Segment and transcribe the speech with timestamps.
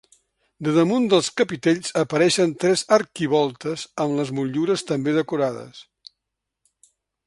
[0.67, 5.89] De damunt dels capitells apareixen tres arquivoltes amb les motllures també decorades.